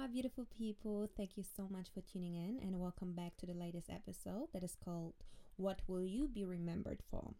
my 0.00 0.06
beautiful 0.06 0.46
people. 0.56 1.10
Thank 1.14 1.36
you 1.36 1.44
so 1.54 1.68
much 1.70 1.88
for 1.92 2.00
tuning 2.00 2.34
in 2.34 2.58
and 2.62 2.80
welcome 2.80 3.12
back 3.12 3.36
to 3.36 3.44
the 3.44 3.52
latest 3.52 3.90
episode 3.90 4.46
that 4.54 4.64
is 4.64 4.74
called 4.82 5.12
What 5.56 5.82
Will 5.88 6.06
You 6.06 6.26
Be 6.26 6.42
Remembered 6.42 7.02
For? 7.10 7.34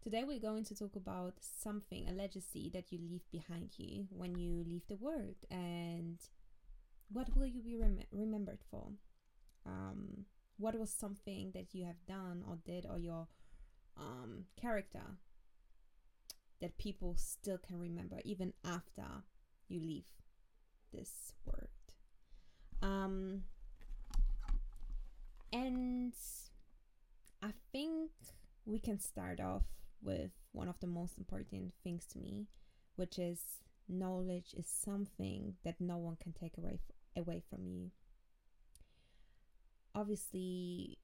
Today, 0.00 0.22
we're 0.22 0.38
going 0.38 0.64
to 0.66 0.76
talk 0.76 0.94
about 0.94 1.34
something, 1.40 2.08
a 2.08 2.12
legacy 2.12 2.70
that 2.72 2.92
you 2.92 3.00
leave 3.00 3.28
behind 3.32 3.70
you 3.78 4.06
when 4.10 4.38
you 4.38 4.64
leave 4.64 4.86
the 4.88 4.94
world, 4.94 5.34
and 5.50 6.20
what 7.10 7.36
will 7.36 7.46
you 7.46 7.60
be 7.60 7.74
rem- 7.74 8.06
remembered 8.12 8.60
for? 8.70 8.86
Um, 9.66 10.26
what 10.58 10.78
was 10.78 10.92
something 10.92 11.50
that 11.52 11.74
you 11.74 11.84
have 11.84 12.06
done 12.06 12.44
or 12.48 12.58
did, 12.64 12.86
or 12.88 13.00
your 13.00 13.26
um, 13.96 14.44
character 14.54 15.18
that 16.60 16.78
people 16.78 17.16
still 17.16 17.58
can 17.58 17.80
remember 17.80 18.20
even 18.24 18.52
after 18.64 19.24
you 19.66 19.80
leave 19.80 20.04
this 20.92 21.32
word. 21.44 21.68
Um, 22.82 23.42
and 25.52 26.14
I 27.42 27.52
think 27.72 28.10
we 28.64 28.78
can 28.78 28.98
start 28.98 29.40
off 29.40 29.64
with 30.02 30.30
one 30.52 30.68
of 30.68 30.78
the 30.80 30.86
most 30.86 31.18
important 31.18 31.72
things 31.84 32.06
to 32.06 32.18
me, 32.18 32.46
which 32.96 33.18
is 33.18 33.40
knowledge 33.88 34.54
is 34.56 34.66
something 34.66 35.54
that 35.64 35.80
no 35.80 35.98
one 35.98 36.16
can 36.20 36.32
take 36.32 36.56
away 36.56 36.74
f- 36.74 37.22
away 37.22 37.42
from 37.50 37.66
you. 37.66 37.90
Obviously, 39.94 40.98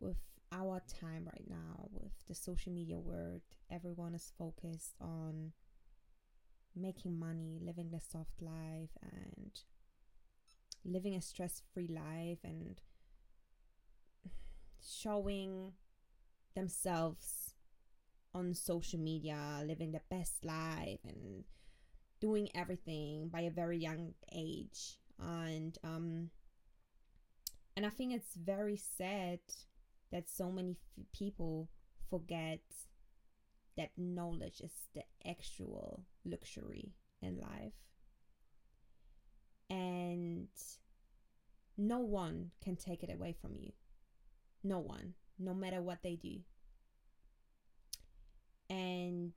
with 0.00 0.16
our 0.52 0.80
time 1.00 1.24
right 1.26 1.44
now, 1.48 1.88
with 1.92 2.12
the 2.28 2.34
social 2.34 2.72
media 2.72 2.98
world, 2.98 3.42
everyone 3.70 4.14
is 4.14 4.32
focused 4.38 4.94
on 5.00 5.52
making 6.76 7.18
money, 7.18 7.58
living 7.62 7.90
the 7.90 8.00
soft 8.00 8.40
life, 8.40 8.90
and 9.02 9.52
living 10.84 11.14
a 11.14 11.20
stress 11.22 11.62
free 11.72 11.88
life, 11.88 12.38
and 12.44 12.80
showing 14.80 15.72
themselves 16.54 17.54
on 18.34 18.54
social 18.54 18.98
media, 18.98 19.62
living 19.66 19.92
the 19.92 20.00
best 20.10 20.44
life, 20.44 21.00
and 21.04 21.44
doing 22.20 22.48
everything 22.54 23.28
by 23.28 23.42
a 23.42 23.50
very 23.50 23.78
young 23.78 24.14
age. 24.32 24.98
And, 25.18 25.76
um, 25.84 26.30
and 27.76 27.86
I 27.86 27.90
think 27.90 28.12
it's 28.12 28.34
very 28.34 28.76
sad 28.76 29.40
that 30.10 30.28
so 30.28 30.50
many 30.50 30.72
f- 30.72 31.04
people 31.12 31.68
forget 32.10 32.60
that 33.76 33.90
knowledge 33.96 34.60
is 34.60 34.72
the 34.94 35.02
actual 35.26 36.04
luxury 36.24 36.92
in 37.20 37.38
life. 37.38 37.72
And 39.70 40.48
no 41.78 42.00
one 42.00 42.50
can 42.62 42.76
take 42.76 43.02
it 43.02 43.12
away 43.12 43.34
from 43.40 43.56
you. 43.56 43.72
No 44.62 44.78
one, 44.78 45.14
no 45.38 45.54
matter 45.54 45.80
what 45.80 46.02
they 46.02 46.16
do. 46.16 46.40
And 48.68 49.32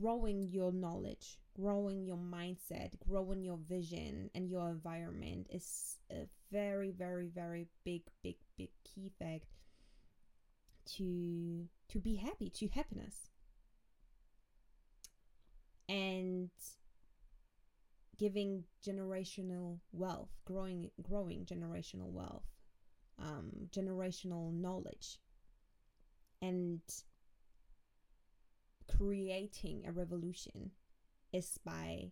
growing 0.00 0.42
your 0.42 0.72
knowledge, 0.72 1.38
growing 1.54 2.04
your 2.04 2.16
mindset, 2.16 2.90
growing 3.08 3.42
your 3.42 3.58
vision 3.68 4.30
and 4.34 4.48
your 4.48 4.70
environment 4.70 5.46
is 5.50 5.98
a 6.10 6.26
very, 6.50 6.90
very, 6.90 7.28
very 7.28 7.66
big, 7.84 8.02
big, 8.22 8.36
big 8.56 8.70
key 8.84 9.10
fact 9.18 9.44
to 10.96 11.66
to 11.88 11.98
be 12.00 12.16
happy, 12.16 12.50
to 12.50 12.68
happiness. 12.68 13.30
And 15.88 16.50
giving 18.18 18.64
generational 18.84 19.78
wealth, 19.92 20.30
growing 20.44 20.90
growing 21.02 21.44
generational 21.44 22.10
wealth, 22.10 22.46
um, 23.18 23.50
generational 23.70 24.52
knowledge, 24.52 25.18
and 26.42 26.80
creating 28.88 29.84
a 29.86 29.92
revolution 29.92 30.70
is 31.32 31.58
by 31.64 32.10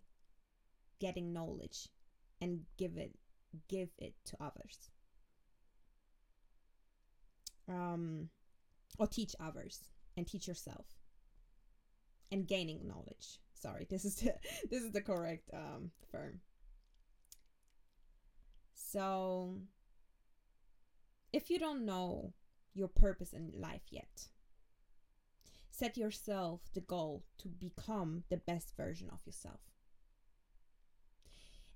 getting 1.01 1.33
knowledge 1.33 1.89
and 2.41 2.61
give 2.77 2.97
it 2.97 3.15
give 3.69 3.89
it 3.99 4.15
to 4.25 4.37
others 4.41 4.91
um 7.69 8.29
or 8.99 9.07
teach 9.07 9.35
others 9.41 9.81
and 10.17 10.27
teach 10.27 10.47
yourself. 10.49 10.87
And 12.31 12.47
gaining 12.47 12.87
knowledge. 12.87 13.39
Sorry 13.53 13.87
this 13.91 14.05
is 14.05 14.17
the 14.17 14.35
this 14.71 14.83
is 14.83 14.93
the 14.93 15.01
correct 15.01 15.51
um 15.53 15.91
firm. 16.11 16.41
So 18.75 19.59
if 21.33 21.51
you 21.51 21.59
don't 21.59 21.85
know 21.85 22.33
your 22.75 22.89
purpose 22.89 23.33
in 23.33 23.53
life 23.57 23.83
yet 23.91 24.29
set 25.71 25.97
yourself 25.97 26.61
the 26.73 26.81
goal 26.81 27.25
to 27.39 27.49
become 27.49 28.23
the 28.31 28.37
best 28.37 28.77
version 28.77 29.09
of 29.13 29.19
yourself. 29.27 29.61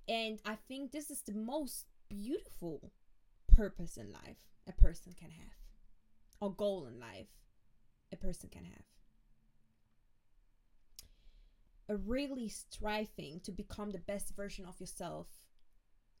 And 0.07 0.39
i 0.45 0.55
think 0.67 0.91
this 0.91 1.09
is 1.11 1.21
the 1.21 1.33
most 1.33 1.85
beautiful 2.09 2.91
purpose 3.47 3.97
in 3.97 4.11
life 4.11 4.37
a 4.67 4.71
person 4.71 5.13
can 5.19 5.31
have 5.31 5.58
or 6.41 6.53
goal 6.53 6.87
in 6.87 6.99
life 6.99 7.27
a 8.11 8.15
person 8.15 8.49
can 8.49 8.65
have. 8.65 8.83
A 11.89 11.95
really 11.95 12.49
striving 12.49 13.39
to 13.43 13.51
become 13.51 13.91
the 13.91 13.99
best 13.99 14.35
version 14.35 14.65
of 14.65 14.79
yourself 14.79 15.27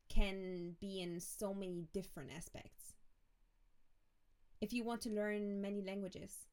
can 0.09 0.75
be 0.81 0.99
in 1.01 1.19
so 1.19 1.53
many 1.53 1.87
different 1.93 2.31
aspects. 2.35 2.95
If 4.61 4.73
you 4.73 4.83
want 4.83 5.01
to 5.01 5.09
learn 5.09 5.61
many 5.61 5.81
languages, 5.81 6.47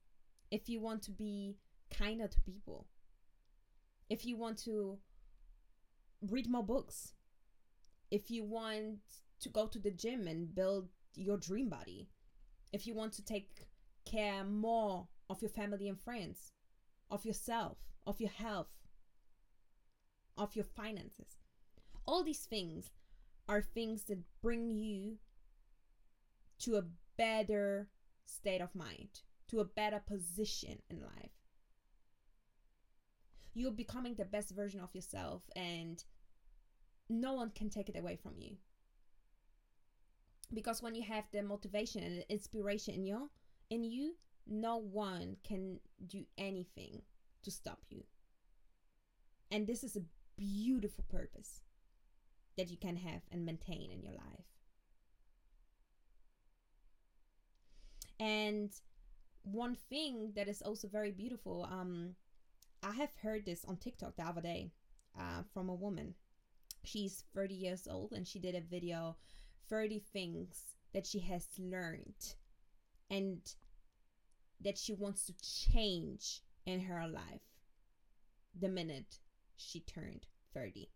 if 0.51 0.69
you 0.69 0.81
want 0.81 1.03
to 1.05 1.11
be 1.11 1.57
kinder 1.91 2.29
to 2.29 2.41
people, 2.43 2.87
if 4.09 4.25
you 4.25 4.37
want 4.37 4.59
to 4.65 4.99
read 6.31 6.49
more 6.49 6.63
books, 6.63 7.15
if 8.11 8.31
you 8.31 8.45
want 8.45 8.99
to 9.41 9.49
go 9.49 9.67
to 9.67 9.79
the 9.79 9.91
gym 9.91 10.29
and 10.29 10.55
build 10.55 10.89
your 11.15 11.37
dream 11.37 11.69
body, 11.69 12.09
if 12.77 12.87
you 12.87 12.95
want 12.95 13.15
to 13.15 13.25
take 13.25 13.67
care 14.05 14.45
more 14.45 15.09
of 15.31 15.41
your 15.41 15.49
family 15.49 15.89
and 15.89 15.99
friends, 15.99 16.53
of 17.11 17.25
yourself, 17.25 17.79
of 18.07 18.21
your 18.21 18.31
health, 18.31 18.69
of 20.37 20.55
your 20.55 20.67
finances. 20.67 21.37
All 22.07 22.23
these 22.23 22.45
things 22.45 22.91
are 23.49 23.63
things 23.63 24.05
that 24.05 24.19
bring 24.43 24.69
you 24.71 25.17
to 26.61 26.77
a 26.77 26.85
better 27.17 27.89
state 28.27 28.61
of 28.61 28.75
mind, 28.75 29.23
to 29.49 29.61
a 29.61 29.65
better 29.65 30.03
position 30.07 30.83
in 30.91 31.01
life. 31.01 31.31
You're 33.55 33.71
becoming 33.71 34.17
the 34.17 34.27
best 34.27 34.51
version 34.51 34.81
of 34.81 34.95
yourself, 34.95 35.41
and 35.57 36.05
no 37.09 37.33
one 37.33 37.53
can 37.55 37.71
take 37.71 37.89
it 37.89 37.99
away 37.99 38.17
from 38.23 38.35
you. 38.37 38.57
Because 40.53 40.83
when 40.83 40.95
you 40.95 41.03
have 41.03 41.25
the 41.33 41.43
motivation 41.43 42.03
and 42.03 42.19
the 42.19 42.33
inspiration 42.33 42.95
in 42.95 43.05
you, 43.05 43.31
in 43.71 43.85
you, 43.85 44.15
no 44.47 44.77
one 44.77 45.37
can 45.43 45.81
do 46.07 46.25
anything 46.39 47.03
to 47.43 47.51
stop 47.51 47.81
you. 47.91 48.05
And 49.51 49.67
this 49.67 49.83
is 49.83 49.97
a 49.97 50.03
beautiful 50.37 51.05
purpose 51.09 51.63
that 52.57 52.71
you 52.71 52.77
can 52.77 52.97
have 52.97 53.23
and 53.31 53.45
maintain 53.45 53.91
in 53.91 54.03
your 54.03 54.15
life. 54.15 54.47
And 58.19 58.71
one 59.43 59.77
thing 59.89 60.33
that 60.37 60.49
is 60.49 60.63
also 60.63 60.89
very 60.89 61.11
beautiful, 61.11 61.69
um, 61.71 62.15
I 62.83 62.93
have 62.93 63.15
heard 63.23 63.45
this 63.45 63.65
on 63.65 63.77
TikTok 63.77 64.17
the 64.17 64.25
other 64.25 64.41
day 64.41 64.71
uh, 65.19 65.43
from 65.53 65.69
a 65.69 65.75
woman. 65.75 66.15
She's 66.85 67.25
30 67.35 67.55
years 67.55 67.89
old 67.91 68.13
and 68.13 68.27
she 68.27 68.39
did 68.39 68.55
a 68.55 68.61
video 68.61 69.17
30 69.69 70.03
things 70.13 70.63
that 70.93 71.07
she 71.07 71.21
has 71.21 71.47
learned 71.59 72.35
and 73.11 73.39
that 74.61 74.79
she 74.79 74.93
wants 74.93 75.27
to 75.27 75.35
change 75.73 76.41
in 76.65 76.81
her 76.81 77.07
life 77.07 77.43
the 78.59 78.69
minute 78.69 79.19
she 79.57 79.81
turned 79.81 80.27
30. 80.55 80.89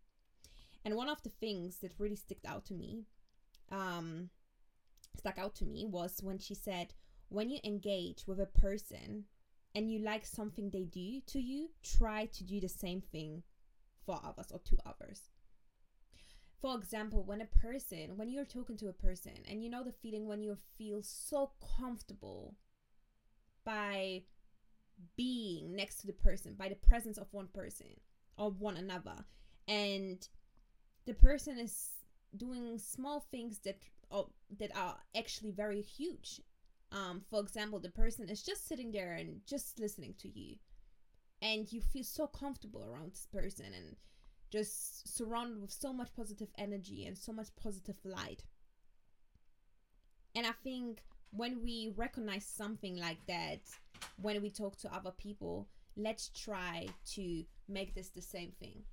And 0.83 0.95
one 0.95 1.09
of 1.09 1.21
the 1.21 1.29
things 1.29 1.77
that 1.81 1.93
really 1.99 2.15
stuck 2.15 2.39
out 2.45 2.65
to 2.65 2.73
me, 2.73 3.05
um, 3.71 4.29
stuck 5.17 5.37
out 5.37 5.55
to 5.55 5.65
me 5.65 5.85
was 5.85 6.19
when 6.21 6.39
she 6.39 6.55
said, 6.55 6.93
when 7.29 7.49
you 7.49 7.59
engage 7.63 8.27
with 8.27 8.39
a 8.39 8.45
person 8.45 9.25
and 9.75 9.91
you 9.91 9.99
like 9.99 10.25
something 10.25 10.69
they 10.69 10.85
do 10.85 11.21
to 11.27 11.39
you, 11.39 11.69
try 11.83 12.25
to 12.25 12.43
do 12.43 12.59
the 12.59 12.67
same 12.67 13.01
thing 13.01 13.43
for 14.05 14.19
others 14.23 14.51
or 14.51 14.59
to 14.59 14.77
others. 14.85 15.29
For 16.61 16.77
example, 16.77 17.23
when 17.23 17.41
a 17.41 17.45
person, 17.45 18.17
when 18.17 18.29
you're 18.29 18.45
talking 18.45 18.77
to 18.77 18.89
a 18.89 18.93
person 18.93 19.33
and 19.49 19.63
you 19.63 19.69
know 19.69 19.83
the 19.83 19.91
feeling 19.91 20.27
when 20.27 20.43
you 20.43 20.57
feel 20.77 21.01
so 21.01 21.51
comfortable 21.79 22.55
by 23.65 24.21
being 25.17 25.75
next 25.75 25.97
to 26.01 26.07
the 26.07 26.13
person, 26.13 26.53
by 26.53 26.69
the 26.69 26.75
presence 26.75 27.17
of 27.17 27.27
one 27.31 27.47
person 27.47 27.87
or 28.37 28.51
one 28.51 28.77
another. 28.77 29.15
And 29.67 30.27
the 31.05 31.13
person 31.15 31.57
is 31.57 31.89
doing 32.37 32.77
small 32.77 33.25
things 33.31 33.59
that 33.59 33.79
oh, 34.11 34.29
that 34.59 34.75
are 34.75 34.97
actually 35.17 35.51
very 35.51 35.81
huge. 35.81 36.41
Um, 36.91 37.21
for 37.29 37.39
example, 37.39 37.79
the 37.79 37.89
person 37.89 38.29
is 38.29 38.43
just 38.43 38.67
sitting 38.67 38.91
there 38.91 39.13
and 39.13 39.41
just 39.47 39.79
listening 39.79 40.13
to 40.19 40.27
you, 40.27 40.57
and 41.41 41.71
you 41.71 41.81
feel 41.81 42.03
so 42.03 42.27
comfortable 42.27 42.83
around 42.83 43.13
this 43.13 43.27
person 43.31 43.67
and 43.73 43.95
just 44.51 45.15
surrounded 45.15 45.61
with 45.61 45.71
so 45.71 45.93
much 45.93 46.09
positive 46.15 46.49
energy 46.57 47.05
and 47.05 47.17
so 47.17 47.31
much 47.31 47.47
positive 47.55 47.95
light. 48.03 48.43
And 50.35 50.45
I 50.45 50.51
think 50.63 51.01
when 51.31 51.63
we 51.63 51.93
recognize 51.95 52.45
something 52.45 52.97
like 52.97 53.25
that, 53.27 53.61
when 54.21 54.41
we 54.41 54.49
talk 54.49 54.77
to 54.79 54.93
other 54.93 55.11
people, 55.11 55.67
let's 55.95 56.29
try 56.29 56.87
to 57.13 57.43
make 57.67 57.95
this 57.95 58.09
the 58.09 58.21
same 58.21 58.51
thing. 58.59 58.83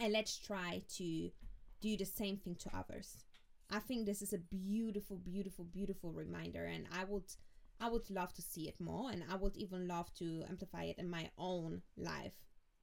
And 0.00 0.12
let's 0.12 0.38
try 0.38 0.82
to 0.96 1.30
do 1.80 1.96
the 1.96 2.04
same 2.04 2.36
thing 2.36 2.56
to 2.60 2.76
others. 2.76 3.24
I 3.70 3.80
think 3.80 4.06
this 4.06 4.22
is 4.22 4.32
a 4.32 4.38
beautiful, 4.38 5.16
beautiful, 5.16 5.64
beautiful 5.64 6.12
reminder, 6.12 6.64
and 6.64 6.86
I 6.96 7.04
would, 7.04 7.24
I 7.80 7.90
would 7.90 8.08
love 8.08 8.32
to 8.34 8.42
see 8.42 8.68
it 8.68 8.80
more, 8.80 9.10
and 9.10 9.24
I 9.30 9.36
would 9.36 9.56
even 9.56 9.86
love 9.86 10.12
to 10.14 10.44
amplify 10.48 10.84
it 10.84 10.98
in 10.98 11.10
my 11.10 11.30
own 11.36 11.82
life 11.96 12.32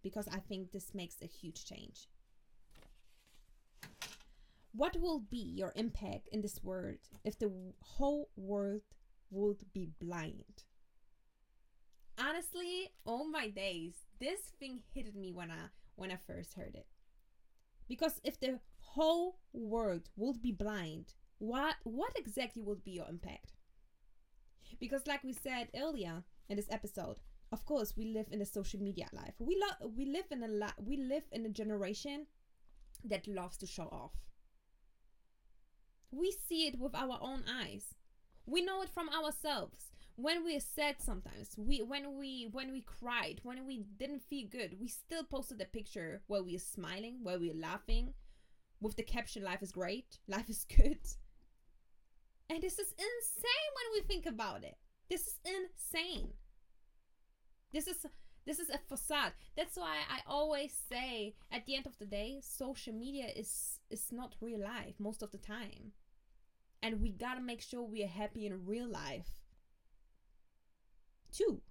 because 0.06 0.28
I 0.28 0.38
think 0.38 0.72
this 0.72 0.94
makes 0.94 1.16
a 1.24 1.26
huge 1.26 1.66
change. 1.66 2.08
What 4.72 4.96
will 5.02 5.20
be 5.20 5.52
your 5.58 5.74
impact 5.76 6.30
in 6.32 6.42
this 6.44 6.64
world 6.64 7.00
if 7.24 7.40
the 7.40 7.52
whole 7.82 8.30
world 8.36 8.84
would 9.32 9.66
be 9.74 9.90
blind? 10.00 10.66
Honestly, 12.20 12.92
all 13.04 13.28
my 13.28 13.50
days, 13.50 13.96
this 14.20 14.42
thing 14.60 14.82
hit 14.94 15.16
me 15.16 15.32
when 15.32 15.50
I 15.50 15.70
when 15.96 16.12
I 16.12 16.18
first 16.18 16.54
heard 16.54 16.76
it. 16.76 16.86
Because 17.88 18.22
if 18.24 18.40
the 18.40 18.60
whole 18.78 19.40
world 19.54 20.10
would 20.16 20.40
be 20.40 20.52
blind, 20.52 21.16
what 21.40 21.78
what 21.84 22.14
exactly 22.16 22.62
would 22.62 22.84
be 22.84 22.92
your 22.92 23.10
impact? 23.10 23.54
Because 24.80 25.08
like 25.08 25.24
we 25.24 25.34
said 25.34 25.70
earlier 25.76 26.26
in 26.48 26.58
this 26.58 26.70
episode, 26.70 27.22
of 27.56 27.66
course 27.66 27.96
we 27.96 28.06
live 28.18 28.28
in 28.32 28.42
a 28.42 28.46
social 28.46 28.82
media 28.82 29.08
life. 29.14 29.36
We 29.40 29.58
love 29.64 29.92
we 29.98 30.06
live 30.06 30.30
in 30.36 30.44
a 30.44 30.48
la- 30.62 30.80
we 30.90 30.98
live 30.98 31.24
in 31.32 31.46
a 31.46 31.50
generation 31.62 32.28
that 33.12 33.28
loves 33.28 33.58
to 33.60 33.68
show 33.76 33.88
off. 34.02 34.12
We 36.12 36.32
see 36.48 36.68
it 36.68 36.80
with 36.80 36.96
our 36.96 37.18
own 37.22 37.44
eyes. 37.48 37.94
We 38.46 38.62
know 38.62 38.82
it 38.82 38.90
from 38.90 39.10
ourselves 39.10 39.92
when 40.18 40.44
we're 40.46 40.62
sad 40.62 40.96
sometimes 41.00 41.50
we 41.58 41.82
when 41.82 42.18
we 42.18 42.48
when 42.54 42.72
we 42.72 42.82
cried 42.82 43.42
when 43.44 43.66
we 43.68 43.84
didn't 44.00 44.22
feel 44.30 44.48
good 44.50 44.78
we 44.80 44.88
still 44.88 45.26
posted 45.26 45.60
a 45.60 45.66
picture 45.66 46.22
where 46.28 46.42
we're 46.42 46.58
smiling 46.58 47.18
where 47.22 47.38
we're 47.38 47.54
laughing 47.70 48.14
with 48.80 48.96
the 48.96 49.04
caption 49.04 49.44
life 49.44 49.62
is 49.62 49.74
great 49.74 50.20
life 50.30 50.50
is 50.50 50.66
good 50.78 51.00
and 52.50 52.62
this 52.64 52.80
is 52.80 52.94
insane 52.94 53.72
when 53.76 53.88
we 53.94 54.08
think 54.08 54.26
about 54.26 54.64
it 54.64 54.78
this 55.10 55.28
is 55.28 55.40
insane 55.46 56.30
this 57.76 57.88
is 57.88 58.06
this 58.46 58.60
is 58.60 58.70
a 58.70 58.80
facade 58.90 59.34
that's 59.58 59.78
why 59.78 59.98
i 60.10 60.20
always 60.28 60.74
say 60.90 61.36
at 61.52 61.66
the 61.66 61.76
end 61.76 61.86
of 61.86 61.98
the 62.00 62.06
day 62.06 62.40
social 62.42 62.94
media 62.94 63.28
is 63.36 63.80
is 63.90 64.12
not 64.12 64.36
real 64.42 64.62
life 64.62 64.96
most 65.00 65.22
of 65.22 65.32
the 65.32 65.38
time 65.38 65.92
and 66.82 67.02
we 67.02 67.10
gotta 67.10 67.42
make 67.42 67.62
sure 67.62 67.84
we 67.84 68.04
are 68.04 68.08
happy 68.08 68.46
in 68.46 68.66
real 68.66 68.88
life 68.88 69.36
too. 71.36 71.62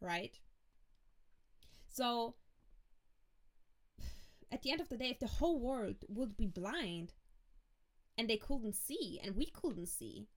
Right? 0.00 0.38
So, 1.88 2.36
at 4.52 4.62
the 4.62 4.70
end 4.70 4.80
of 4.80 4.88
the 4.88 4.96
day, 4.96 5.10
if 5.10 5.18
the 5.18 5.26
whole 5.26 5.58
world 5.58 5.96
would 6.08 6.36
be 6.36 6.46
blind 6.46 7.14
and 8.16 8.28
they 8.28 8.36
couldn't 8.36 8.74
see, 8.74 9.20
and 9.22 9.36
we 9.36 9.46
couldn't 9.46 9.88
see, 9.88 10.28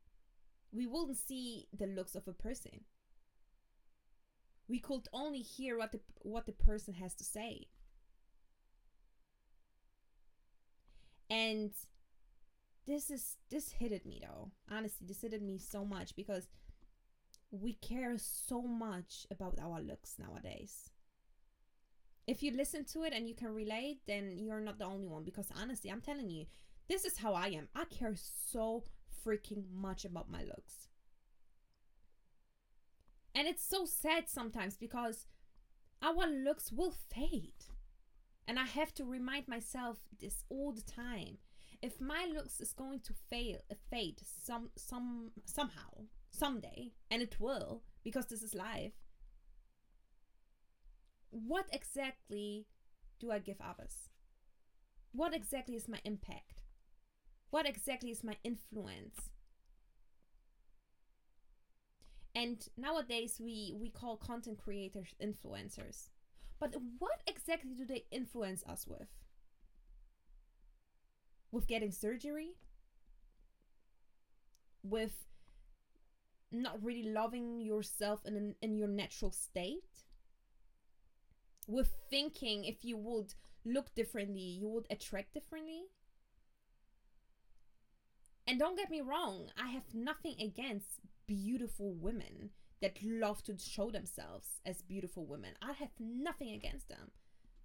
we 0.71 0.87
wouldn't 0.87 1.17
see 1.17 1.67
the 1.77 1.87
looks 1.87 2.15
of 2.15 2.27
a 2.27 2.33
person. 2.33 2.85
We 4.71 4.79
could 4.79 5.09
only 5.11 5.41
hear 5.41 5.77
what 5.77 5.91
the 5.91 5.99
what 6.21 6.45
the 6.45 6.53
person 6.53 6.93
has 6.93 7.13
to 7.15 7.25
say. 7.25 7.67
And 11.29 11.71
this 12.87 13.11
is 13.11 13.35
this 13.49 13.73
hit 13.73 14.05
me 14.05 14.21
though. 14.25 14.51
Honestly, 14.71 15.05
this 15.05 15.23
hit 15.23 15.41
me 15.41 15.57
so 15.57 15.83
much 15.83 16.15
because 16.15 16.47
we 17.51 17.73
care 17.73 18.17
so 18.17 18.61
much 18.61 19.27
about 19.29 19.59
our 19.61 19.81
looks 19.81 20.15
nowadays. 20.17 20.89
If 22.25 22.41
you 22.41 22.51
listen 22.55 22.85
to 22.93 23.03
it 23.03 23.11
and 23.13 23.27
you 23.27 23.35
can 23.35 23.53
relate, 23.53 23.99
then 24.07 24.37
you're 24.37 24.61
not 24.61 24.79
the 24.79 24.85
only 24.85 25.07
one 25.09 25.25
because 25.25 25.49
honestly, 25.61 25.91
I'm 25.91 25.99
telling 25.99 26.29
you, 26.29 26.45
this 26.87 27.03
is 27.03 27.17
how 27.17 27.33
I 27.33 27.47
am. 27.47 27.67
I 27.75 27.83
care 27.83 28.15
so 28.15 28.85
freaking 29.25 29.65
much 29.73 30.05
about 30.05 30.31
my 30.31 30.43
looks. 30.43 30.87
And 33.33 33.47
it's 33.47 33.63
so 33.65 33.85
sad 33.85 34.27
sometimes 34.27 34.77
because 34.77 35.25
our 36.01 36.27
looks 36.27 36.71
will 36.71 36.93
fade. 37.13 37.65
And 38.47 38.59
I 38.59 38.65
have 38.65 38.93
to 38.95 39.05
remind 39.05 39.47
myself 39.47 39.99
this 40.19 40.43
all 40.49 40.71
the 40.73 40.81
time. 40.81 41.37
If 41.81 42.01
my 42.01 42.27
looks 42.31 42.59
is 42.59 42.73
going 42.73 42.99
to 43.01 43.13
fail 43.29 43.57
uh, 43.71 43.75
fade 43.89 44.19
some 44.23 44.69
some 44.75 45.31
somehow, 45.45 46.05
someday, 46.29 46.91
and 47.09 47.21
it 47.21 47.39
will 47.39 47.81
because 48.03 48.27
this 48.27 48.43
is 48.43 48.53
life. 48.53 48.93
What 51.31 51.65
exactly 51.71 52.67
do 53.19 53.31
I 53.31 53.39
give 53.39 53.61
others? 53.61 54.09
What 55.13 55.33
exactly 55.33 55.75
is 55.75 55.87
my 55.87 55.99
impact? 56.03 56.61
What 57.49 57.67
exactly 57.67 58.11
is 58.11 58.23
my 58.23 58.35
influence? 58.43 59.29
And 62.35 62.67
nowadays 62.77 63.39
we 63.39 63.73
we 63.75 63.89
call 63.89 64.17
content 64.17 64.57
creators 64.57 65.15
influencers. 65.21 66.09
But 66.59 66.75
what 66.99 67.21
exactly 67.27 67.73
do 67.73 67.85
they 67.85 68.05
influence 68.11 68.63
us 68.65 68.85
with? 68.87 69.07
With 71.51 71.67
getting 71.67 71.91
surgery? 71.91 72.55
With 74.83 75.25
not 76.51 76.81
really 76.83 77.03
loving 77.03 77.59
yourself 77.61 78.25
in 78.25 78.55
in 78.61 78.77
your 78.77 78.87
natural 78.87 79.31
state 79.31 80.05
with 81.67 81.91
thinking 82.09 82.65
if 82.65 82.83
you 82.85 82.95
would 82.97 83.33
look 83.65 83.93
differently 83.95 84.41
you 84.41 84.67
would 84.67 84.85
attract 84.89 85.33
differently 85.33 85.83
and 88.47 88.59
don't 88.59 88.77
get 88.77 88.89
me 88.89 89.01
wrong 89.01 89.49
i 89.57 89.69
have 89.69 89.93
nothing 89.93 90.35
against 90.39 90.99
beautiful 91.35 91.93
women 91.93 92.49
that 92.81 92.97
love 93.03 93.43
to 93.43 93.55
show 93.57 93.91
themselves 93.91 94.59
as 94.65 94.81
beautiful 94.81 95.25
women 95.25 95.51
i 95.61 95.73
have 95.73 95.91
nothing 95.99 96.51
against 96.51 96.89
them 96.89 97.11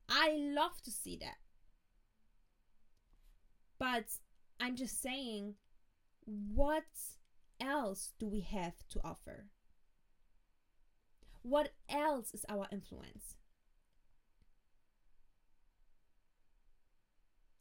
i 0.08 0.36
love 0.38 0.80
to 0.82 0.90
see 0.90 1.16
that 1.16 1.38
but 3.78 4.04
i'm 4.60 4.76
just 4.76 5.00
saying 5.00 5.54
what 6.26 6.84
else 7.60 8.12
do 8.18 8.26
we 8.26 8.40
have 8.40 8.74
to 8.90 9.00
offer? 9.04 9.46
What 11.42 11.70
else 11.88 12.34
is 12.34 12.44
our 12.48 12.66
influence? 12.72 13.36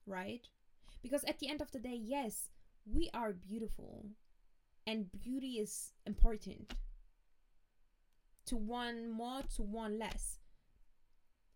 Right? 0.08 0.48
Because 1.02 1.24
at 1.26 1.40
the 1.40 1.50
end 1.50 1.62
of 1.62 1.72
the 1.72 1.80
day, 1.80 2.00
yes, 2.02 2.50
we 2.86 3.10
are 3.14 3.34
beautiful 3.34 4.08
and 4.88 5.10
beauty 5.20 5.54
is 5.60 5.94
important 6.06 6.74
to 8.46 8.56
one 8.56 9.10
more, 9.10 9.42
to 9.56 9.64
one 9.64 9.98
less. 9.98 10.40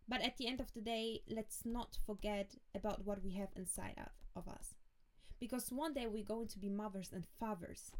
But 0.08 0.22
at 0.22 0.36
the 0.36 0.48
end 0.48 0.60
of 0.60 0.72
the 0.74 0.80
day, 0.80 1.20
let's 1.28 1.64
not 1.64 1.98
forget 2.04 2.56
about 2.74 3.06
what 3.06 3.22
we 3.22 3.34
have 3.34 3.50
inside 3.54 3.94
of, 3.98 4.44
of 4.44 4.52
us. 4.52 4.74
Because 5.38 5.70
one 5.70 5.94
day 5.94 6.06
we're 6.06 6.24
going 6.24 6.48
to 6.48 6.58
be 6.58 6.68
mothers 6.68 7.10
and 7.12 7.24
fathers 7.38 7.92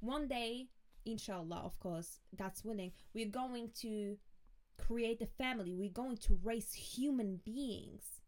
one 0.00 0.28
day, 0.28 0.68
inshallah, 1.04 1.62
of 1.64 1.78
course, 1.80 2.20
God's 2.36 2.64
willing, 2.64 2.92
we're 3.14 3.26
going 3.26 3.70
to 3.80 4.16
create 4.76 5.20
a 5.20 5.26
family. 5.26 5.74
We're 5.74 5.90
going 5.90 6.18
to 6.18 6.38
raise 6.42 6.72
human 6.72 7.40
beings. 7.44 8.20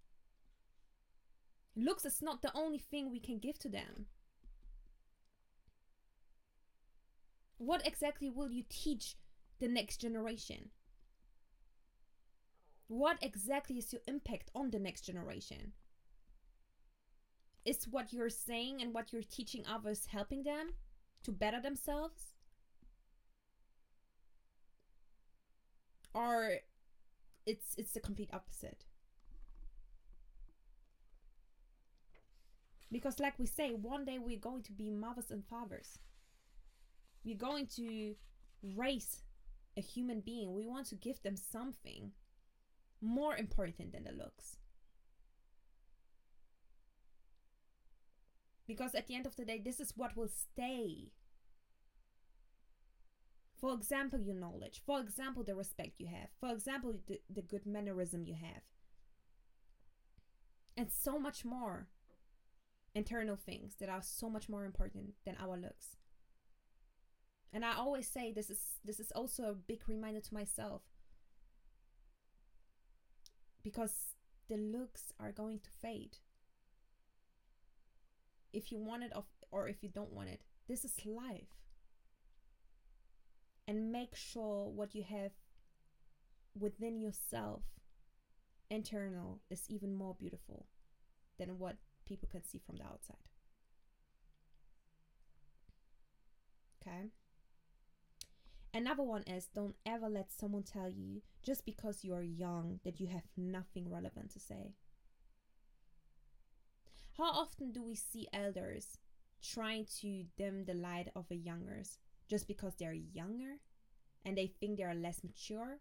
Looks 1.76 2.04
is 2.04 2.20
not 2.20 2.42
the 2.42 2.50
only 2.54 2.78
thing 2.78 3.10
we 3.10 3.20
can 3.20 3.38
give 3.38 3.58
to 3.60 3.68
them. 3.68 4.06
What 7.60 7.86
exactly 7.86 8.30
will 8.30 8.50
you 8.50 8.64
teach 8.70 9.16
the 9.58 9.68
next 9.68 9.98
generation? 9.98 10.70
What 12.88 13.18
exactly 13.20 13.76
is 13.76 13.92
your 13.92 14.00
impact 14.08 14.50
on 14.54 14.70
the 14.70 14.78
next 14.78 15.02
generation? 15.02 15.72
Is 17.66 17.86
what 17.86 18.14
you're 18.14 18.30
saying 18.30 18.80
and 18.80 18.94
what 18.94 19.12
you're 19.12 19.22
teaching 19.22 19.64
others 19.66 20.06
helping 20.06 20.42
them? 20.42 20.70
to 21.22 21.32
better 21.32 21.60
themselves 21.60 22.32
or 26.14 26.54
it's 27.44 27.74
it's 27.76 27.92
the 27.92 28.00
complete 28.00 28.30
opposite 28.32 28.86
Because, 32.92 33.20
like 33.20 33.38
we 33.38 33.46
say, 33.46 33.70
one 33.70 34.04
day 34.04 34.18
we're 34.18 34.36
going 34.36 34.62
to 34.64 34.72
be 34.72 34.90
mothers 34.90 35.30
and 35.30 35.44
fathers. 35.46 36.00
We're 37.24 37.36
going 37.36 37.66
to 37.76 38.14
raise 38.62 39.22
a 39.76 39.80
human 39.80 40.20
being. 40.20 40.54
We 40.54 40.66
want 40.66 40.86
to 40.86 40.94
give 40.94 41.22
them 41.22 41.36
something 41.36 42.12
more 43.00 43.36
important 43.36 43.92
than 43.92 44.04
the 44.04 44.12
looks. 44.12 44.56
Because 48.66 48.94
at 48.94 49.06
the 49.08 49.16
end 49.16 49.26
of 49.26 49.36
the 49.36 49.44
day, 49.44 49.60
this 49.62 49.80
is 49.80 49.92
what 49.96 50.16
will 50.16 50.28
stay. 50.28 51.12
For 53.60 53.74
example, 53.74 54.20
your 54.20 54.36
knowledge. 54.36 54.80
For 54.86 55.00
example, 55.00 55.42
the 55.42 55.54
respect 55.54 55.98
you 55.98 56.06
have. 56.06 56.28
For 56.38 56.50
example, 56.50 56.94
the, 57.06 57.20
the 57.28 57.42
good 57.42 57.66
mannerism 57.66 58.24
you 58.24 58.34
have. 58.34 58.62
And 60.76 60.88
so 60.90 61.18
much 61.18 61.44
more 61.44 61.88
internal 62.94 63.36
things 63.36 63.74
that 63.80 63.88
are 63.88 64.02
so 64.02 64.30
much 64.30 64.48
more 64.48 64.64
important 64.64 65.14
than 65.26 65.36
our 65.40 65.56
looks. 65.56 65.96
And 67.52 67.64
I 67.64 67.74
always 67.74 68.06
say 68.06 68.32
this 68.32 68.48
is 68.48 68.60
this 68.84 69.00
is 69.00 69.10
also 69.12 69.44
a 69.44 69.54
big 69.54 69.88
reminder 69.88 70.20
to 70.20 70.34
myself 70.34 70.82
because 73.62 74.14
the 74.48 74.56
looks 74.56 75.12
are 75.18 75.32
going 75.32 75.58
to 75.60 75.70
fade. 75.70 76.18
If 78.52 78.72
you 78.72 78.78
want 78.78 79.02
it 79.02 79.14
off 79.14 79.26
or 79.50 79.68
if 79.68 79.82
you 79.82 79.88
don't 79.88 80.12
want 80.12 80.28
it, 80.28 80.40
this 80.68 80.84
is 80.84 80.94
life. 81.04 81.54
And 83.66 83.92
make 83.92 84.16
sure 84.16 84.68
what 84.68 84.94
you 84.94 85.04
have 85.04 85.32
within 86.58 87.00
yourself 87.00 87.62
internal 88.70 89.40
is 89.50 89.64
even 89.68 89.94
more 89.94 90.14
beautiful 90.18 90.66
than 91.38 91.58
what 91.58 91.76
people 92.06 92.28
can 92.30 92.44
see 92.44 92.60
from 92.64 92.76
the 92.76 92.84
outside. 92.84 93.16
Okay? 96.80 97.10
Another 98.72 99.02
one 99.02 99.22
is 99.24 99.46
don't 99.46 99.74
ever 99.84 100.08
let 100.08 100.30
someone 100.30 100.62
tell 100.62 100.88
you 100.88 101.22
just 101.42 101.64
because 101.64 102.04
you're 102.04 102.22
young 102.22 102.78
that 102.84 103.00
you 103.00 103.08
have 103.08 103.24
nothing 103.36 103.90
relevant 103.90 104.30
to 104.32 104.38
say. 104.40 104.74
How 107.16 107.24
often 107.24 107.72
do 107.72 107.82
we 107.82 107.96
see 107.96 108.28
elders 108.32 108.98
trying 109.42 109.86
to 110.00 110.24
dim 110.36 110.64
the 110.64 110.74
light 110.74 111.08
of 111.16 111.26
a 111.30 111.34
youngers 111.34 111.98
just 112.28 112.46
because 112.46 112.74
they're 112.78 112.92
younger 112.94 113.58
and 114.24 114.38
they 114.38 114.46
think 114.46 114.78
they're 114.78 114.94
less 114.94 115.24
mature 115.24 115.80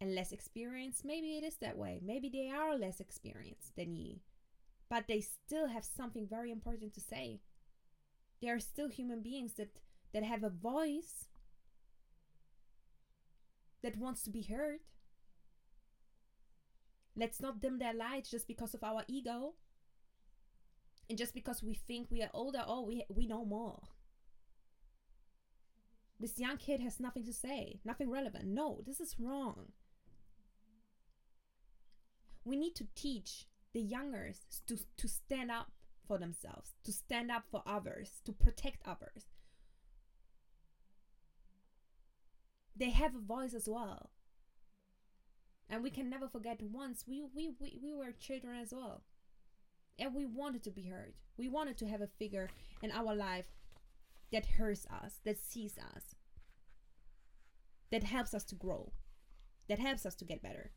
and 0.00 0.14
less 0.14 0.32
experienced? 0.32 1.04
Maybe 1.04 1.36
it 1.36 1.44
is 1.44 1.56
that 1.58 1.76
way. 1.76 2.00
Maybe 2.02 2.30
they 2.30 2.50
are 2.50 2.78
less 2.78 2.98
experienced 2.98 3.76
than 3.76 3.94
you, 3.94 4.20
but 4.88 5.06
they 5.06 5.20
still 5.20 5.68
have 5.68 5.84
something 5.84 6.26
very 6.26 6.50
important 6.50 6.94
to 6.94 7.00
say. 7.00 7.40
They 8.40 8.48
are 8.48 8.58
still 8.58 8.88
human 8.88 9.20
beings 9.20 9.54
that 9.54 9.68
that 10.12 10.22
have 10.22 10.44
a 10.44 10.50
voice 10.50 11.26
that 13.86 13.96
wants 13.96 14.22
to 14.22 14.30
be 14.30 14.42
heard. 14.42 14.80
Let's 17.16 17.40
not 17.40 17.60
dim 17.60 17.78
their 17.78 17.94
light 17.94 18.26
just 18.28 18.48
because 18.48 18.74
of 18.74 18.82
our 18.82 19.04
ego. 19.06 19.54
And 21.08 21.16
just 21.16 21.32
because 21.32 21.62
we 21.62 21.74
think 21.74 22.08
we 22.10 22.20
are 22.20 22.30
older, 22.34 22.64
oh, 22.66 22.82
we, 22.82 23.04
we 23.08 23.28
know 23.28 23.44
more. 23.44 23.82
This 26.18 26.36
young 26.36 26.56
kid 26.56 26.80
has 26.80 26.98
nothing 26.98 27.24
to 27.26 27.32
say, 27.32 27.78
nothing 27.84 28.10
relevant. 28.10 28.46
No, 28.46 28.80
this 28.84 28.98
is 28.98 29.14
wrong. 29.20 29.66
We 32.44 32.56
need 32.56 32.74
to 32.74 32.88
teach 32.96 33.46
the 33.72 33.82
youngers 33.82 34.40
to, 34.66 34.78
to 34.96 35.06
stand 35.06 35.52
up 35.52 35.70
for 36.08 36.18
themselves, 36.18 36.72
to 36.82 36.92
stand 36.92 37.30
up 37.30 37.44
for 37.52 37.62
others, 37.64 38.20
to 38.24 38.32
protect 38.32 38.82
others, 38.84 39.26
they 42.76 42.90
have 42.90 43.14
a 43.14 43.18
voice 43.18 43.54
as 43.54 43.68
well. 43.68 44.10
And 45.68 45.82
we 45.82 45.90
can 45.90 46.08
never 46.08 46.28
forget 46.28 46.62
once 46.62 47.04
we, 47.08 47.22
we, 47.34 47.50
we, 47.58 47.78
we 47.82 47.94
were 47.94 48.12
children 48.12 48.56
as 48.60 48.72
well. 48.72 49.02
And 49.98 50.14
we 50.14 50.26
wanted 50.26 50.62
to 50.64 50.70
be 50.70 50.84
heard. 50.84 51.14
We 51.36 51.48
wanted 51.48 51.78
to 51.78 51.86
have 51.86 52.00
a 52.00 52.08
figure 52.18 52.50
in 52.82 52.92
our 52.92 53.14
life 53.14 53.46
that 54.32 54.46
hears 54.56 54.86
us, 54.86 55.20
that 55.24 55.38
sees 55.38 55.78
us, 55.78 56.14
that 57.90 58.04
helps 58.04 58.34
us 58.34 58.44
to 58.44 58.54
grow, 58.54 58.92
that 59.68 59.78
helps 59.78 60.04
us 60.04 60.14
to 60.16 60.24
get 60.24 60.42
better. 60.42 60.70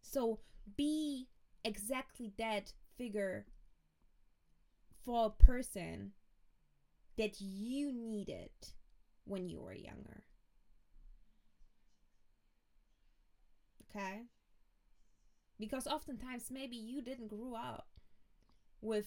So 0.00 0.40
be 0.76 1.28
exactly 1.64 2.32
that 2.38 2.72
figure 2.96 3.46
for 5.04 5.26
a 5.26 5.44
person 5.44 6.12
that 7.18 7.40
you 7.40 7.92
needed 7.92 8.50
when 9.26 9.48
you 9.48 9.60
were 9.60 9.74
younger. 9.74 10.24
Okay? 13.90 14.22
Because 15.58 15.86
oftentimes 15.86 16.50
maybe 16.50 16.76
you 16.76 17.02
didn't 17.02 17.28
grow 17.28 17.54
up 17.54 17.88
with 18.80 19.06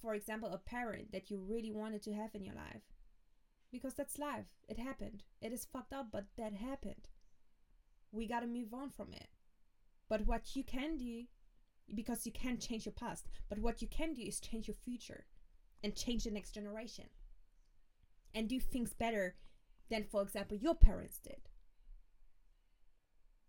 for 0.00 0.14
example 0.14 0.52
a 0.52 0.58
parent 0.58 1.12
that 1.12 1.30
you 1.30 1.38
really 1.38 1.70
wanted 1.70 2.02
to 2.02 2.12
have 2.12 2.34
in 2.34 2.44
your 2.44 2.54
life. 2.54 2.82
Because 3.70 3.94
that's 3.94 4.18
life. 4.18 4.48
It 4.68 4.78
happened. 4.78 5.22
It 5.40 5.52
is 5.52 5.64
fucked 5.64 5.94
up, 5.94 6.08
but 6.12 6.26
that 6.36 6.52
happened. 6.52 7.08
We 8.10 8.26
got 8.26 8.40
to 8.40 8.46
move 8.46 8.74
on 8.74 8.90
from 8.90 9.12
it. 9.12 9.28
But 10.08 10.26
what 10.26 10.54
you 10.54 10.62
can 10.62 10.98
do 10.98 11.24
because 11.94 12.26
you 12.26 12.32
can't 12.32 12.60
change 12.60 12.86
your 12.86 12.92
past, 12.92 13.26
but 13.48 13.58
what 13.58 13.82
you 13.82 13.88
can 13.88 14.14
do 14.14 14.22
is 14.22 14.40
change 14.40 14.68
your 14.68 14.74
future 14.74 15.24
and 15.82 15.94
change 15.96 16.24
the 16.24 16.30
next 16.30 16.52
generation 16.52 17.06
and 18.34 18.48
do 18.48 18.60
things 18.60 18.92
better 18.92 19.36
than, 19.90 20.04
for 20.04 20.22
example, 20.22 20.56
your 20.56 20.74
parents 20.74 21.18
did, 21.22 21.48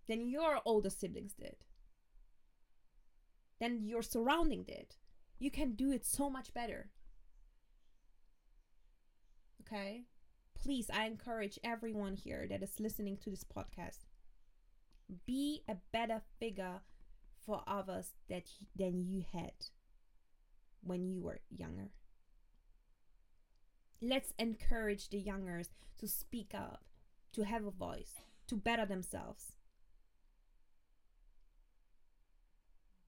than 0.07 0.27
your 0.27 0.59
older 0.65 0.89
siblings 0.89 1.33
did, 1.33 1.55
than 3.59 3.85
your 3.85 4.01
surrounding 4.01 4.63
did. 4.63 4.95
You 5.39 5.51
can 5.51 5.73
do 5.73 5.91
it 5.91 6.05
so 6.05 6.29
much 6.29 6.53
better. 6.53 6.89
Okay? 9.61 10.03
Please, 10.55 10.89
I 10.93 11.05
encourage 11.05 11.59
everyone 11.63 12.15
here 12.15 12.47
that 12.49 12.63
is 12.63 12.79
listening 12.79 13.17
to 13.23 13.29
this 13.29 13.43
podcast 13.43 13.99
be 15.25 15.63
a 15.67 15.75
better 15.91 16.21
figure 16.39 16.81
for 17.45 17.61
others 17.67 18.13
that 18.29 18.43
than 18.75 19.05
you 19.05 19.23
had 19.31 19.51
when 20.81 21.07
you 21.07 21.21
were 21.21 21.39
younger. 21.49 21.89
Let's 24.05 24.33
encourage 24.38 25.07
the 25.07 25.17
youngers 25.17 25.69
to 26.00 26.10
speak 26.10 26.51
up, 26.53 26.83
to 27.31 27.45
have 27.45 27.65
a 27.65 27.72
voice, 27.72 28.15
to 28.48 28.57
better 28.57 28.86
themselves. 28.86 29.53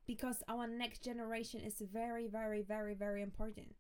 Because 0.08 0.42
our 0.48 0.68
next 0.68 1.04
generation 1.04 1.60
is 1.60 1.82
very, 1.92 2.28
very, 2.28 2.62
very, 2.62 2.94
very 2.94 3.22
important. 3.22 3.76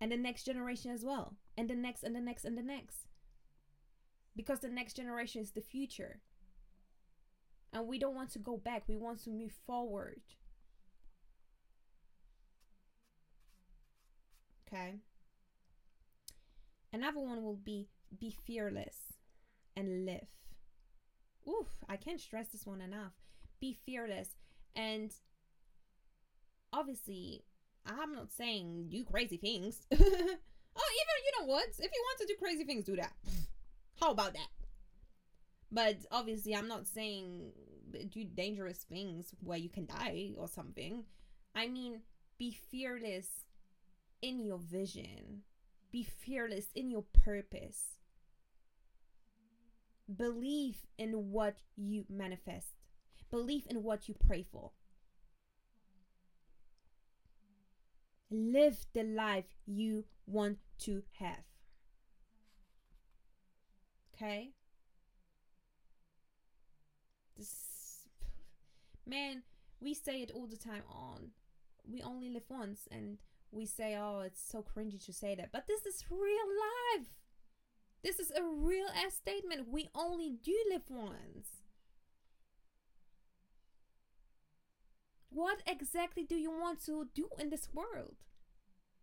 And 0.00 0.12
the 0.12 0.16
next 0.16 0.44
generation 0.44 0.92
as 0.92 1.04
well. 1.04 1.34
And 1.56 1.68
the 1.68 1.74
next, 1.74 2.04
and 2.04 2.14
the 2.14 2.20
next, 2.20 2.44
and 2.44 2.56
the 2.56 2.62
next. 2.62 3.08
Because 4.36 4.60
the 4.60 4.68
next 4.68 4.94
generation 4.94 5.42
is 5.42 5.50
the 5.50 5.60
future. 5.60 6.20
And 7.72 7.88
we 7.88 7.98
don't 7.98 8.14
want 8.14 8.30
to 8.34 8.38
go 8.38 8.58
back, 8.58 8.84
we 8.86 8.96
want 8.96 9.24
to 9.24 9.30
move 9.30 9.54
forward. 9.66 10.20
Okay. 14.74 14.94
Another 16.92 17.20
one 17.20 17.44
will 17.44 17.56
be 17.56 17.88
be 18.18 18.30
fearless 18.30 18.96
and 19.76 20.04
live. 20.04 20.26
Oof, 21.48 21.68
I 21.88 21.96
can't 21.96 22.20
stress 22.20 22.48
this 22.48 22.66
one 22.66 22.80
enough. 22.80 23.12
Be 23.60 23.76
fearless. 23.86 24.30
And 24.74 25.12
obviously, 26.72 27.44
I'm 27.86 28.12
not 28.12 28.32
saying 28.32 28.88
do 28.88 29.04
crazy 29.04 29.36
things. 29.36 29.80
oh, 29.92 29.96
even, 29.96 30.08
you 30.08 31.40
know 31.40 31.46
what? 31.46 31.68
If 31.68 31.78
you 31.78 32.04
want 32.04 32.18
to 32.20 32.26
do 32.26 32.34
crazy 32.40 32.64
things, 32.64 32.84
do 32.84 32.96
that. 32.96 33.12
How 34.00 34.10
about 34.10 34.34
that? 34.34 34.48
But 35.70 35.98
obviously, 36.10 36.54
I'm 36.54 36.68
not 36.68 36.86
saying 36.86 37.52
do 38.10 38.24
dangerous 38.24 38.84
things 38.88 39.34
where 39.40 39.58
you 39.58 39.68
can 39.68 39.86
die 39.86 40.32
or 40.36 40.48
something. 40.48 41.04
I 41.54 41.68
mean, 41.68 42.00
be 42.38 42.56
fearless 42.70 43.28
in 44.24 44.42
your 44.42 44.56
vision, 44.58 45.42
be 45.92 46.02
fearless 46.02 46.68
in 46.74 46.90
your 46.90 47.04
purpose. 47.12 47.98
Believe 50.16 50.86
in 50.96 51.30
what 51.30 51.58
you 51.76 52.06
manifest, 52.08 52.68
believe 53.30 53.66
in 53.68 53.82
what 53.82 54.08
you 54.08 54.14
pray 54.26 54.46
for. 54.50 54.70
Live 58.30 58.86
the 58.94 59.02
life 59.02 59.44
you 59.66 60.06
want 60.26 60.56
to 60.80 61.02
have. 61.18 61.44
Okay? 64.14 64.52
This 67.36 68.06
Man, 69.06 69.42
we 69.80 69.92
say 69.92 70.22
it 70.22 70.30
all 70.34 70.46
the 70.46 70.56
time 70.56 70.84
on. 70.88 71.32
We 71.86 72.00
only 72.00 72.30
live 72.30 72.44
once 72.48 72.88
and 72.90 73.18
we 73.54 73.66
say, 73.66 73.96
oh, 73.98 74.20
it's 74.20 74.42
so 74.42 74.62
cringy 74.64 75.02
to 75.04 75.12
say 75.12 75.34
that. 75.34 75.50
But 75.52 75.66
this 75.66 75.86
is 75.86 76.04
real 76.10 76.48
life. 76.98 77.08
This 78.02 78.18
is 78.18 78.30
a 78.30 78.42
real 78.42 78.86
ass 78.88 79.14
statement. 79.14 79.68
We 79.70 79.88
only 79.94 80.30
do 80.42 80.54
live 80.70 80.82
once. 80.88 81.62
What 85.30 85.62
exactly 85.66 86.22
do 86.22 86.36
you 86.36 86.50
want 86.50 86.84
to 86.86 87.08
do 87.14 87.28
in 87.38 87.50
this 87.50 87.68
world? 87.72 88.16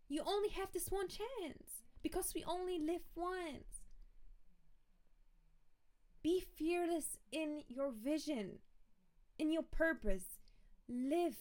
You 0.08 0.22
only 0.26 0.50
have 0.50 0.72
this 0.72 0.88
one 0.88 1.08
chance 1.08 1.82
because 2.02 2.32
we 2.34 2.44
only 2.44 2.78
live 2.78 3.02
once. 3.14 3.80
Be 6.22 6.40
fearless 6.40 7.18
in 7.32 7.62
your 7.68 7.90
vision, 7.90 8.58
in 9.38 9.50
your 9.50 9.62
purpose. 9.62 10.38
Live, 10.88 11.36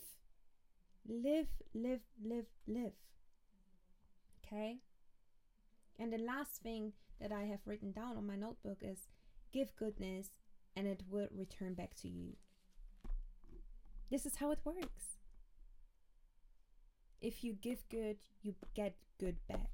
live, 1.08 1.48
live, 1.74 2.02
live, 2.24 2.46
live. 2.68 2.94
Okay? 4.46 4.78
And 6.00 6.12
the 6.12 6.18
last 6.18 6.62
thing 6.62 6.94
that 7.20 7.32
I 7.32 7.44
have 7.44 7.60
written 7.66 7.92
down 7.92 8.18
on 8.18 8.26
my 8.26 8.36
notebook 8.36 8.80
is 8.82 9.08
give 9.54 9.76
goodness 9.76 10.30
and 10.76 10.88
it 10.88 11.04
will 11.10 11.28
return 11.32 11.74
back 11.74 11.96
to 12.02 12.08
you. 12.08 12.36
This 14.10 14.26
is 14.26 14.38
how 14.38 14.52
it 14.52 14.60
works. 14.64 15.18
If 17.22 17.44
you 17.44 17.54
give 17.54 17.88
good, 17.90 18.18
you 18.42 18.56
get 18.74 18.96
good 19.20 19.38
back. 19.48 19.70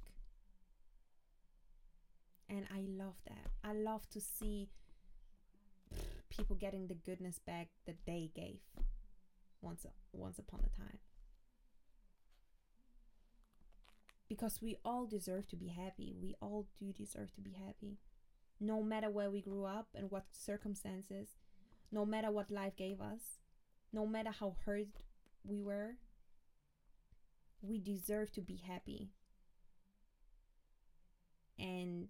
And 2.48 2.66
I 2.72 2.84
love 2.86 3.16
that. 3.26 3.50
I 3.64 3.72
love 3.72 4.08
to 4.10 4.20
see 4.20 4.68
people 6.28 6.56
getting 6.56 6.86
the 6.86 6.94
goodness 6.94 7.40
back 7.44 7.68
that 7.86 7.96
they 8.06 8.30
gave 8.34 8.60
once 9.60 9.86
once 10.12 10.38
upon 10.38 10.60
a 10.60 10.78
time. 10.78 10.98
Because 14.28 14.60
we 14.60 14.76
all 14.84 15.06
deserve 15.06 15.46
to 15.48 15.56
be 15.56 15.68
happy. 15.68 16.14
We 16.20 16.34
all 16.40 16.66
do 16.78 16.92
deserve 16.92 17.34
to 17.34 17.40
be 17.40 17.52
happy. 17.52 17.98
No 18.60 18.82
matter 18.82 19.08
where 19.08 19.30
we 19.30 19.40
grew 19.40 19.64
up 19.64 19.88
and 19.94 20.10
what 20.10 20.26
circumstances, 20.32 21.28
no 21.90 22.04
matter 22.04 22.30
what 22.30 22.50
life 22.50 22.76
gave 22.76 23.00
us, 23.00 23.38
no 23.92 24.06
matter 24.06 24.30
how 24.30 24.56
hurt 24.66 24.88
we 25.44 25.62
were, 25.62 25.96
we 27.62 27.78
deserve 27.78 28.30
to 28.32 28.40
be 28.40 28.56
happy. 28.56 29.10
And 31.58 32.08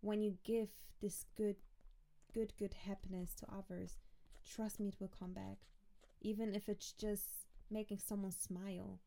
when 0.00 0.20
you 0.22 0.38
give 0.44 0.68
this 1.00 1.24
good, 1.36 1.56
good, 2.34 2.52
good 2.58 2.74
happiness 2.86 3.34
to 3.36 3.46
others, 3.46 3.98
trust 4.44 4.80
me, 4.80 4.88
it 4.88 4.96
will 5.00 5.12
come 5.18 5.32
back. 5.32 5.58
Even 6.20 6.54
if 6.54 6.68
it's 6.68 6.92
just 6.92 7.46
making 7.70 7.98
someone 7.98 8.32
smile. 8.32 9.00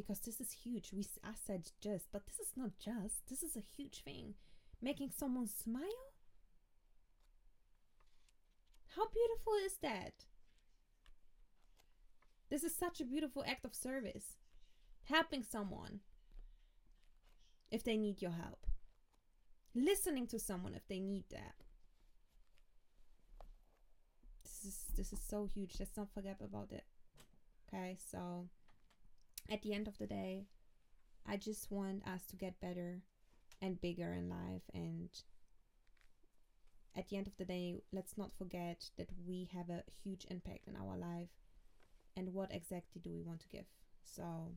Because 0.00 0.20
this 0.20 0.40
is 0.40 0.52
huge. 0.64 0.92
We 0.94 1.04
I 1.22 1.32
said 1.46 1.70
just, 1.80 2.06
but 2.10 2.26
this 2.26 2.38
is 2.38 2.52
not 2.56 2.70
just. 2.78 3.26
This 3.28 3.42
is 3.42 3.54
a 3.54 3.60
huge 3.60 4.02
thing. 4.02 4.34
Making 4.80 5.10
someone 5.14 5.46
smile? 5.46 6.14
How 8.96 9.02
beautiful 9.08 9.52
is 9.64 9.76
that? 9.82 10.24
This 12.48 12.64
is 12.64 12.74
such 12.74 13.00
a 13.00 13.04
beautiful 13.04 13.44
act 13.46 13.66
of 13.66 13.74
service. 13.74 14.38
Helping 15.04 15.42
someone 15.42 16.00
if 17.70 17.84
they 17.84 17.98
need 17.98 18.22
your 18.22 18.32
help. 18.32 18.66
Listening 19.74 20.26
to 20.28 20.38
someone 20.38 20.74
if 20.74 20.88
they 20.88 20.98
need 20.98 21.24
that. 21.30 21.54
This 24.44 24.64
is 24.64 24.84
this 24.96 25.12
is 25.12 25.20
so 25.28 25.44
huge. 25.44 25.76
Let's 25.78 25.96
not 25.96 26.12
forget 26.14 26.40
about 26.42 26.72
it. 26.72 26.84
Okay, 27.68 27.98
so 28.10 28.48
at 29.50 29.62
the 29.62 29.74
end 29.74 29.88
of 29.88 29.98
the 29.98 30.06
day, 30.06 30.46
I 31.26 31.36
just 31.36 31.70
want 31.70 32.06
us 32.06 32.26
to 32.28 32.36
get 32.36 32.60
better 32.60 33.02
and 33.62 33.80
bigger 33.80 34.12
in 34.12 34.28
life 34.28 34.62
and 34.74 35.10
at 36.96 37.08
the 37.08 37.16
end 37.16 37.26
of 37.28 37.36
the 37.36 37.44
day, 37.44 37.76
let's 37.92 38.18
not 38.18 38.32
forget 38.36 38.90
that 38.98 39.08
we 39.26 39.48
have 39.54 39.70
a 39.70 39.84
huge 40.02 40.26
impact 40.30 40.66
in 40.66 40.76
our 40.76 40.96
life 40.96 41.28
and 42.16 42.34
what 42.34 42.52
exactly 42.52 43.00
do 43.00 43.10
we 43.12 43.22
want 43.22 43.40
to 43.40 43.48
give. 43.48 43.66
So 44.02 44.56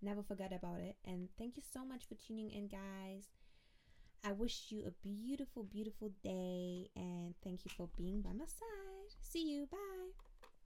never 0.00 0.22
forget 0.22 0.52
about 0.52 0.80
it. 0.80 0.96
And 1.04 1.28
thank 1.38 1.56
you 1.56 1.62
so 1.72 1.84
much 1.84 2.04
for 2.08 2.14
tuning 2.14 2.50
in, 2.50 2.68
guys. 2.68 3.28
I 4.24 4.32
wish 4.32 4.66
you 4.70 4.84
a 4.86 4.92
beautiful, 5.06 5.64
beautiful 5.64 6.12
day 6.22 6.88
and 6.96 7.34
thank 7.44 7.64
you 7.64 7.70
for 7.76 7.88
being 7.96 8.22
by 8.22 8.32
my 8.32 8.46
side. 8.46 9.16
See 9.20 9.50
you. 9.52 9.66
Bye. 9.70 9.91